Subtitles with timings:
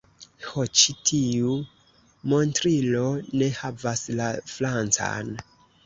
[0.45, 1.51] Ho ĉi tiu
[2.33, 3.07] montrilo
[3.43, 5.35] ne havas la francan